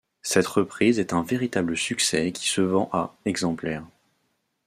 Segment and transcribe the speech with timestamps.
[0.23, 3.85] Cette reprise est un véritable succès qui se vend à exemplaires.